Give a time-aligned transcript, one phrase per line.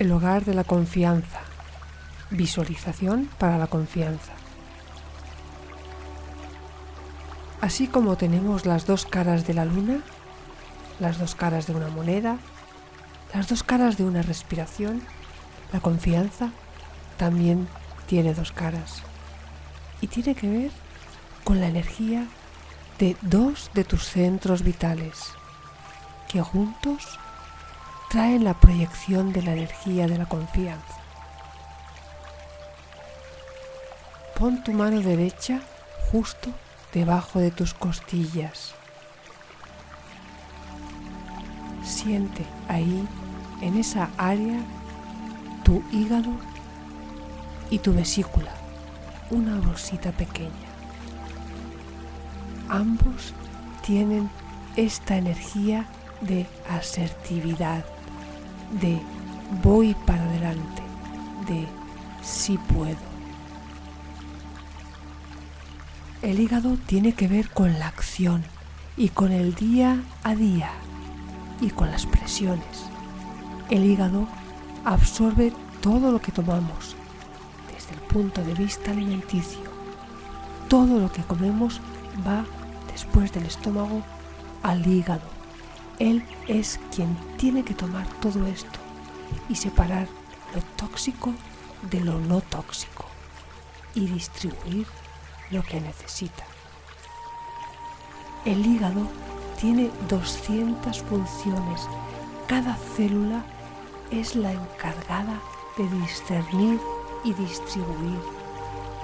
[0.00, 1.40] el hogar de la confianza.
[2.30, 4.32] Visualización para la confianza.
[7.60, 10.00] Así como tenemos las dos caras de la luna,
[11.00, 12.38] las dos caras de una moneda,
[13.34, 15.02] las dos caras de una respiración,
[15.70, 16.48] la confianza
[17.18, 17.68] también
[18.06, 19.02] tiene dos caras
[20.00, 20.70] y tiene que ver
[21.44, 22.26] con la energía
[22.98, 25.32] de dos de tus centros vitales
[26.32, 27.18] que juntos
[28.10, 30.96] traen la proyección de la energía de la confianza.
[34.36, 35.60] Pon tu mano derecha
[36.10, 36.50] justo
[36.92, 38.74] debajo de tus costillas.
[41.84, 43.06] Siente ahí,
[43.60, 44.58] en esa área,
[45.62, 46.32] tu hígado
[47.70, 48.52] y tu vesícula,
[49.30, 50.50] una bolsita pequeña.
[52.68, 53.34] Ambos
[53.82, 54.28] tienen
[54.74, 55.86] esta energía
[56.20, 57.84] de asertividad,
[58.70, 59.00] de
[59.62, 60.82] voy para adelante,
[61.48, 61.66] de
[62.22, 63.10] sí puedo.
[66.22, 68.44] El hígado tiene que ver con la acción
[68.96, 70.70] y con el día a día
[71.60, 72.90] y con las presiones.
[73.70, 74.28] El hígado
[74.84, 76.96] absorbe todo lo que tomamos
[77.72, 79.60] desde el punto de vista alimenticio.
[80.68, 81.80] Todo lo que comemos
[82.26, 82.44] va
[82.92, 84.02] después del estómago
[84.62, 85.39] al hígado.
[86.00, 88.80] Él es quien tiene que tomar todo esto
[89.50, 90.08] y separar
[90.54, 91.34] lo tóxico
[91.90, 93.04] de lo no tóxico
[93.94, 94.86] y distribuir
[95.50, 96.44] lo que necesita.
[98.46, 99.06] El hígado
[99.60, 101.86] tiene 200 funciones.
[102.46, 103.44] Cada célula
[104.10, 105.38] es la encargada
[105.76, 106.80] de discernir
[107.24, 108.18] y distribuir.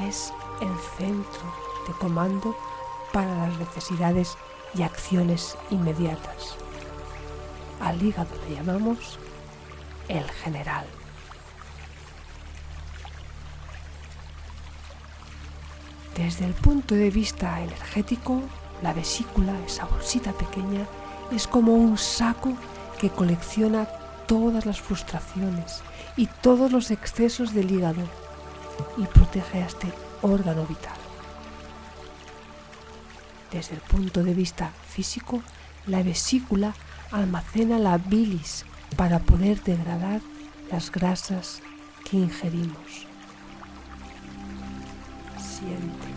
[0.00, 1.54] Es el centro
[1.86, 2.56] de comando
[3.12, 4.38] para las necesidades
[4.74, 6.56] y acciones inmediatas.
[7.80, 9.18] Al hígado le llamamos
[10.08, 10.86] el general.
[16.16, 18.42] Desde el punto de vista energético,
[18.82, 20.86] la vesícula, esa bolsita pequeña,
[21.30, 22.54] es como un saco
[22.98, 23.86] que colecciona
[24.26, 25.82] todas las frustraciones
[26.16, 28.02] y todos los excesos del hígado
[28.96, 30.96] y protege a este órgano vital.
[33.52, 35.42] Desde el punto de vista físico,
[35.86, 36.74] la vesícula
[37.10, 38.64] almacena la bilis
[38.96, 40.20] para poder degradar
[40.70, 41.62] las grasas
[42.04, 43.06] que ingerimos.
[45.38, 46.08] Siente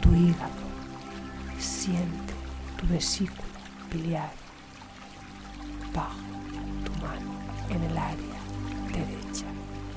[0.00, 0.66] tu hígado,
[1.58, 2.34] siente
[2.76, 3.48] tu vesícula
[3.92, 4.32] biliar
[5.94, 6.18] bajo
[6.84, 7.32] tu mano
[7.68, 8.40] en el área
[8.92, 9.46] derecha,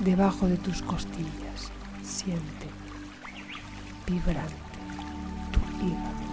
[0.00, 1.70] debajo de tus costillas.
[2.02, 2.68] Siente
[4.06, 4.54] vibrante
[5.52, 6.24] tu hígado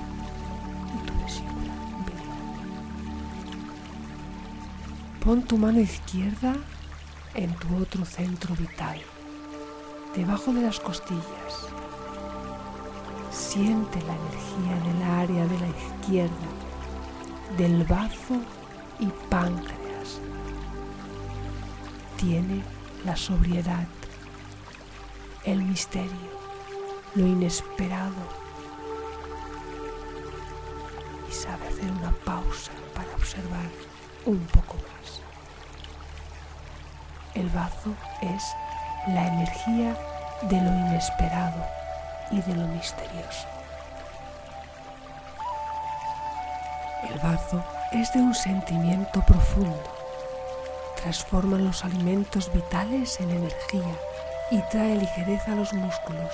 [0.96, 1.74] y tu vesícula
[2.06, 2.11] biliar.
[5.24, 6.56] Pon tu mano izquierda
[7.36, 9.00] en tu otro centro vital,
[10.16, 11.72] debajo de las costillas
[13.32, 16.32] Siente la energía del área de la izquierda,
[17.58, 18.36] del bazo
[19.00, 20.20] y páncreas.
[22.18, 22.62] Tiene
[23.06, 23.88] la sobriedad,
[25.46, 26.12] el misterio,
[27.16, 28.42] lo inesperado
[31.30, 33.70] y sabe hacer una pausa para observar
[34.26, 35.01] un poco más.
[37.42, 38.56] El bazo es
[39.08, 39.98] la energía
[40.44, 41.66] de lo inesperado
[42.30, 43.48] y de lo misterioso.
[47.10, 47.64] El bazo
[47.94, 49.82] es de un sentimiento profundo.
[51.02, 53.96] Transforma los alimentos vitales en energía
[54.52, 56.32] y trae ligereza a los músculos.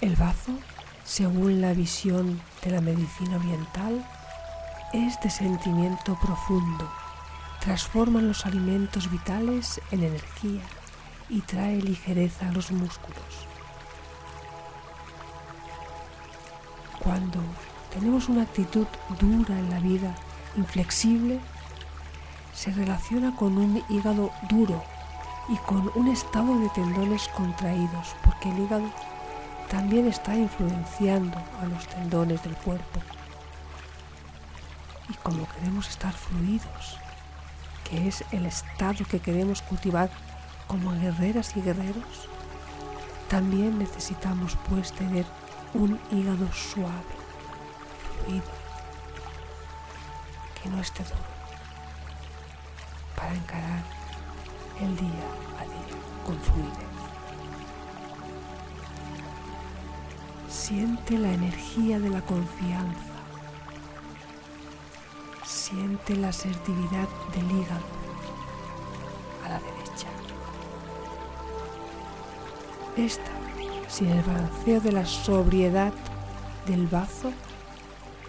[0.00, 0.50] El bazo,
[1.04, 4.04] según la visión de la medicina oriental,
[4.92, 6.90] es de sentimiento profundo
[7.60, 10.62] transforma los alimentos vitales en energía
[11.28, 13.46] y trae ligereza a los músculos.
[16.98, 17.38] Cuando
[17.92, 18.86] tenemos una actitud
[19.20, 20.14] dura en la vida,
[20.56, 21.38] inflexible,
[22.54, 24.82] se relaciona con un hígado duro
[25.48, 28.90] y con un estado de tendones contraídos, porque el hígado
[29.70, 33.00] también está influenciando a los tendones del cuerpo.
[35.10, 36.98] Y como queremos estar fluidos
[37.90, 40.10] que es el estado que queremos cultivar
[40.68, 42.28] como guerreras y guerreros,
[43.28, 45.26] también necesitamos pues tener
[45.74, 47.14] un hígado suave,
[48.24, 48.44] fluido,
[50.62, 51.16] que no esté duro,
[53.16, 53.82] para encarar
[54.80, 55.26] el día
[55.58, 56.90] a día con fluidez.
[60.48, 63.19] Siente la energía de la confianza.
[65.70, 67.84] Siente la asertividad del hígado
[69.44, 70.08] a la derecha.
[72.96, 73.30] Esta,
[73.88, 75.92] sin el balanceo de la sobriedad
[76.66, 77.32] del bazo,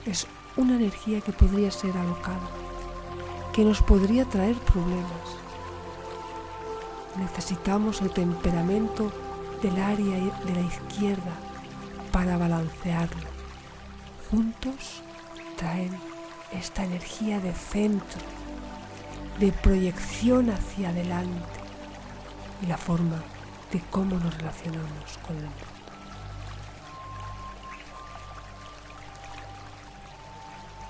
[0.05, 2.47] es una energía que podría ser alocada,
[3.53, 5.37] que nos podría traer problemas.
[7.17, 9.11] Necesitamos el temperamento
[9.63, 11.33] del área de la izquierda
[12.11, 13.27] para balancearlo.
[14.29, 15.01] Juntos
[15.57, 16.10] traen
[16.53, 18.19] esta energía de centro,
[19.39, 21.59] de proyección hacia adelante
[22.61, 23.21] y la forma
[23.71, 25.71] de cómo nos relacionamos con el mundo.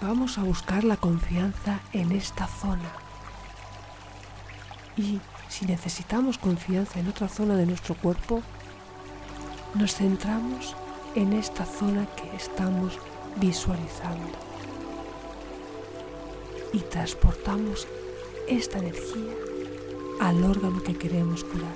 [0.02, 2.92] Vamos a buscar la confianza en esta zona.
[4.98, 8.42] Y si necesitamos confianza en otra zona de nuestro cuerpo,
[9.76, 10.76] nos centramos
[11.16, 12.98] en esta zona que estamos
[13.38, 14.51] visualizando.
[16.74, 17.88] Y transportamos
[18.48, 19.34] esta energía
[20.20, 21.76] al órgano que queremos curar.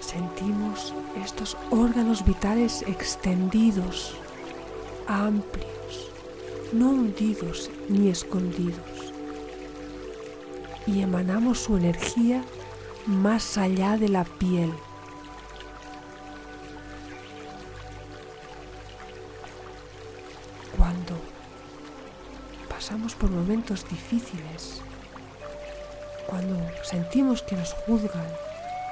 [0.00, 0.94] Sentimos
[1.24, 4.14] estos órganos vitales extendidos,
[5.06, 6.10] amplios,
[6.72, 9.12] no hundidos ni escondidos.
[10.86, 12.44] Y emanamos su energía
[13.06, 14.72] más allá de la piel.
[20.82, 21.14] Cuando
[22.68, 24.82] pasamos por momentos difíciles,
[26.26, 28.26] cuando sentimos que nos juzgan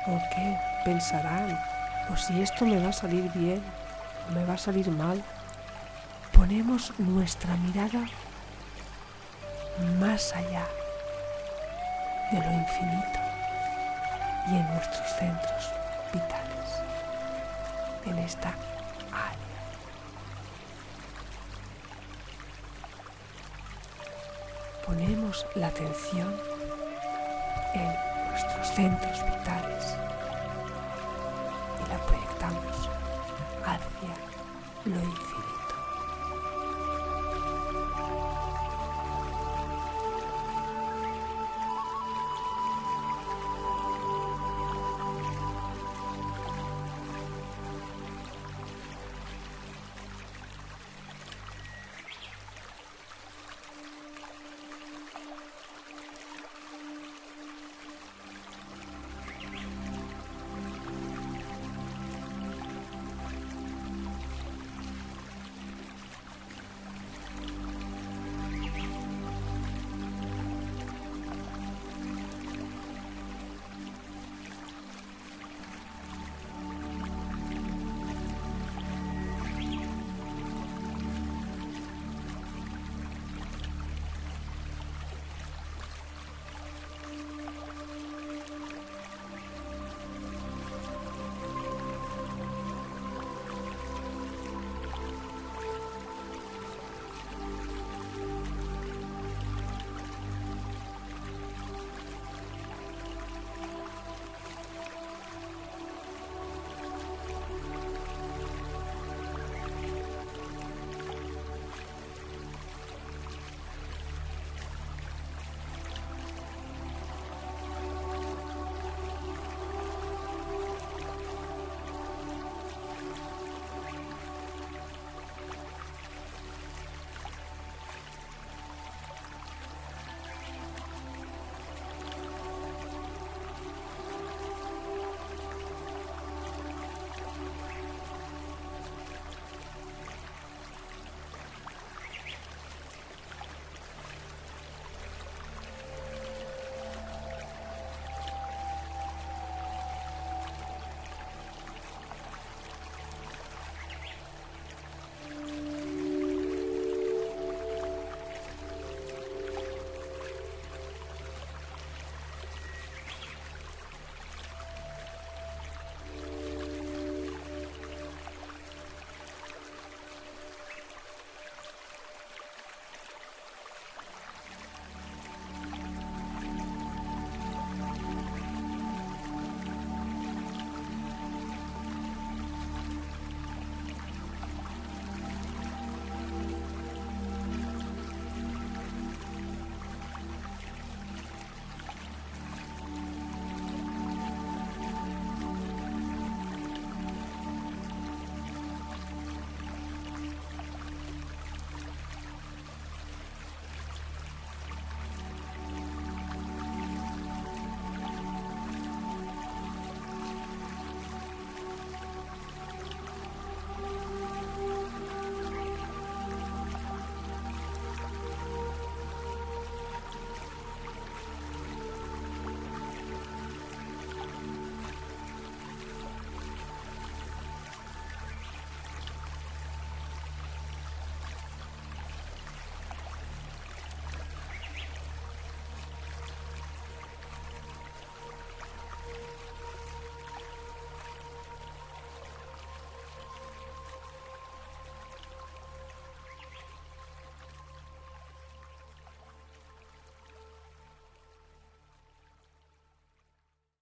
[0.06, 1.58] o que pensarán,
[2.08, 3.60] o si esto me va a salir bien
[4.28, 5.20] o me va a salir mal.
[6.32, 8.06] Ponemos nuestra mirada
[9.98, 10.66] más allá
[12.30, 13.20] de lo infinito
[14.46, 15.72] y en nuestros centros
[16.12, 16.68] vitales,
[18.06, 18.50] en esta
[19.10, 19.49] área.
[24.90, 26.34] Ponemos la atención
[27.74, 29.94] en nuestros centros vitales
[31.88, 32.88] la proyectamos
[33.64, 34.16] hacia
[34.86, 35.19] lo.